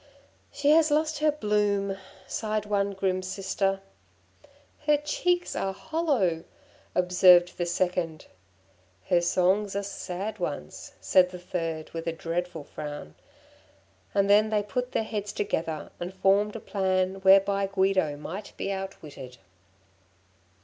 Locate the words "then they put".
14.27-14.91